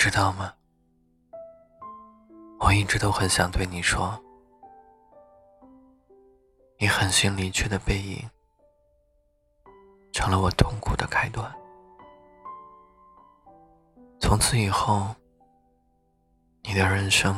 [0.00, 0.50] 知道吗？
[2.58, 4.18] 我一直都很想对你说，
[6.78, 8.30] 你狠心离去的背影，
[10.10, 11.54] 成了我痛苦的开端。
[14.18, 15.14] 从此以后，
[16.62, 17.34] 你的人生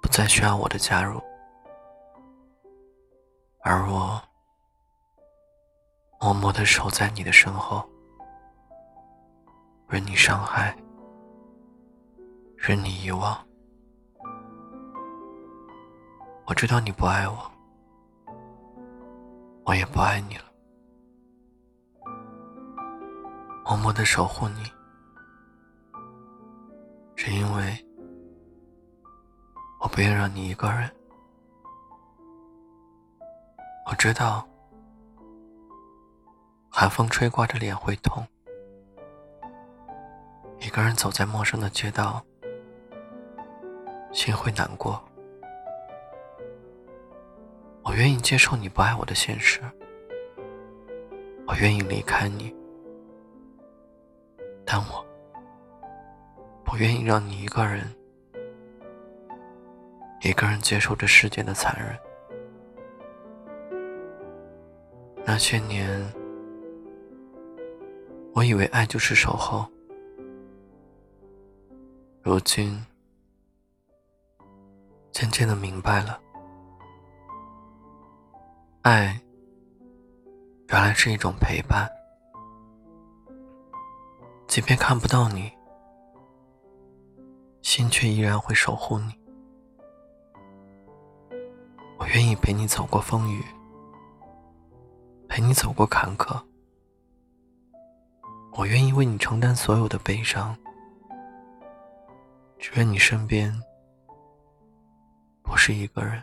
[0.00, 1.20] 不再需要我的加入，
[3.62, 4.22] 而我
[6.20, 7.84] 默默的守在你的身后，
[9.88, 10.72] 任你伤害。
[12.62, 13.34] 任你遗忘，
[16.44, 17.50] 我知道你不爱我，
[19.64, 20.44] 我也不爱你了。
[23.64, 24.64] 默默的守护你，
[27.16, 27.86] 是因为
[29.80, 30.94] 我不愿让你一个人。
[33.86, 34.46] 我知道，
[36.68, 38.22] 寒风吹刮着脸会痛，
[40.60, 42.22] 一个人走在陌生的街道。
[44.12, 45.02] 心会难过，
[47.84, 49.60] 我愿意接受你不爱我的现实，
[51.46, 52.54] 我愿意离开你，
[54.64, 55.06] 但我
[56.64, 57.82] 不愿意让你一个人，
[60.22, 61.96] 一个人接受这世界的残忍。
[65.24, 66.12] 那些年，
[68.34, 69.66] 我以为爱就是守候，
[72.22, 72.84] 如今。
[75.12, 76.20] 渐渐的明白了，
[78.82, 79.20] 爱
[80.68, 81.90] 原来是一种陪伴，
[84.46, 85.52] 即便看不到你，
[87.60, 89.12] 心却依然会守护你。
[91.98, 93.44] 我愿意陪你走过风雨，
[95.28, 96.40] 陪你走过坎坷，
[98.52, 100.56] 我愿意为你承担所有的悲伤，
[102.58, 103.52] 只愿你身边。
[105.50, 106.22] 不是一个人，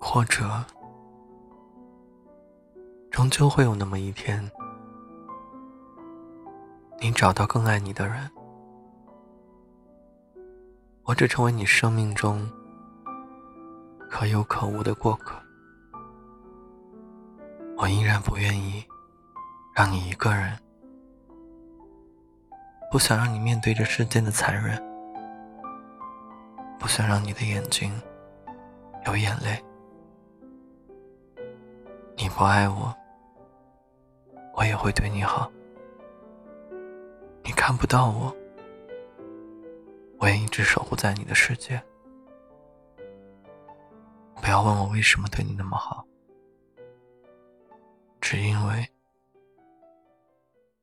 [0.00, 0.64] 或者，
[3.10, 4.50] 终究会有那么一天，
[7.00, 8.30] 你找到更爱你的人，
[11.04, 12.50] 我只成为你生命中
[14.08, 15.36] 可有可无的过客。
[17.76, 18.82] 我依然不愿意
[19.74, 20.58] 让你一个人，
[22.90, 24.85] 不想让你面对这世间的残忍。
[26.78, 27.92] 不想让你的眼睛
[29.06, 29.62] 有眼泪。
[32.16, 32.94] 你不爱我，
[34.54, 35.50] 我也会对你好。
[37.44, 38.34] 你看不到我，
[40.18, 41.82] 我也一直守护在你的世界。
[44.40, 46.06] 不要问我为什么对你那么好，
[48.20, 48.88] 只因为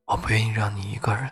[0.06, 1.32] 我不愿意让你一个人。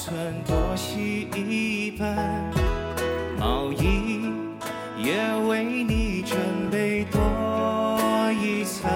[0.00, 0.16] 保存
[0.46, 2.16] 多洗一本，
[3.38, 4.32] 毛衣
[4.96, 5.14] 也
[5.46, 6.38] 为你准
[6.70, 7.20] 备多
[8.32, 8.90] 一层。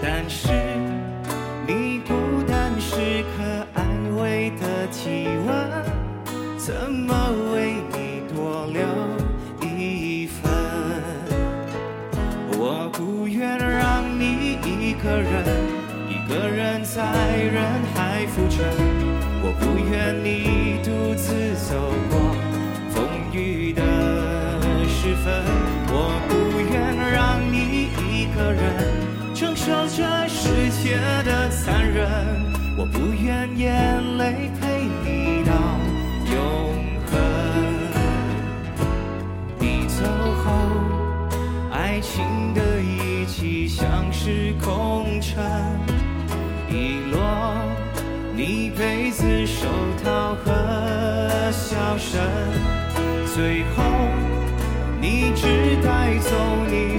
[0.00, 0.52] 但是
[1.66, 2.14] 你不
[2.46, 3.42] 单是可
[3.74, 5.84] 安慰的体温，
[6.56, 8.80] 怎么为你多留
[9.68, 10.48] 一份？
[12.52, 15.44] 我不愿让你一个人。
[16.08, 17.02] 一个人在
[17.36, 18.62] 人海浮沉，
[19.40, 21.74] 我不愿你独自走
[22.10, 22.34] 过
[22.90, 23.82] 风雨的
[24.88, 25.44] 时分，
[25.90, 28.64] 我不愿让你一个人
[29.34, 32.08] 承受这世界的残忍，
[32.76, 35.52] 我不愿眼泪陪你到
[36.32, 36.36] 永
[37.06, 37.12] 恒。
[39.58, 40.04] 你走
[40.44, 40.46] 后，
[41.70, 45.42] 爱情的遗迹像是空城。
[46.70, 47.18] 遗落
[48.38, 49.66] 你被子、手
[50.04, 51.98] 套和笑。
[51.98, 52.22] 声，
[53.34, 53.82] 最后
[55.00, 56.30] 你只带走
[56.70, 56.96] 你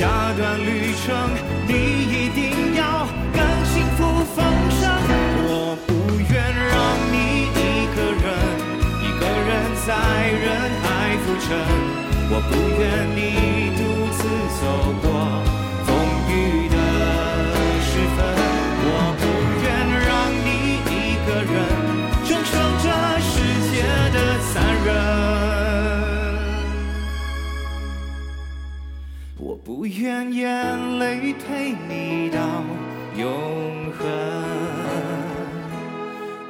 [0.00, 1.28] 下段旅程
[1.68, 4.40] 你一定要更幸福丰
[4.80, 4.88] 盛。
[5.44, 6.72] 我不愿让
[7.12, 7.14] 你
[7.52, 7.60] 一
[7.94, 8.24] 个人，
[9.04, 9.48] 一个人
[9.86, 9.88] 在
[10.40, 10.48] 人
[10.80, 10.84] 海
[11.18, 11.44] 浮沉。
[12.32, 12.50] 我不
[12.80, 12.82] 愿
[13.14, 13.20] 你
[29.42, 32.62] 我不愿眼泪陪你到
[33.16, 34.06] 永恒。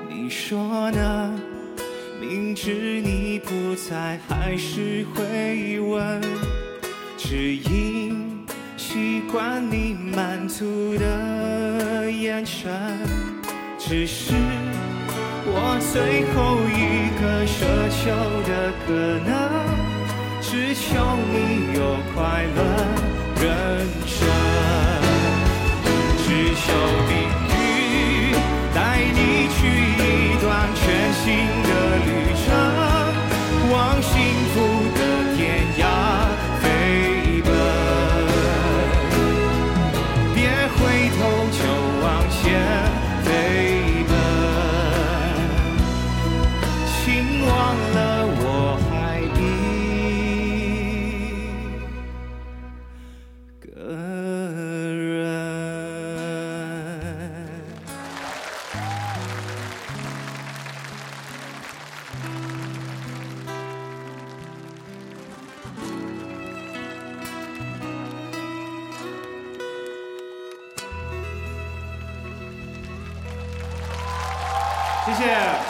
[0.09, 1.41] 你说呢？
[2.21, 6.21] 明知你不在，还是会问，
[7.17, 8.45] 只因
[8.77, 12.73] 习惯你满足的眼神。
[13.79, 14.35] 只是
[15.47, 17.55] 我最后一个奢
[18.03, 18.11] 求
[18.49, 18.91] 的可
[19.25, 19.31] 能，
[20.51, 20.83] 只求
[21.33, 22.61] 你有快乐
[23.41, 24.19] 人生，
[26.25, 26.27] 只
[26.57, 26.67] 求
[27.07, 27.13] 你
[75.13, 75.70] 谢谢。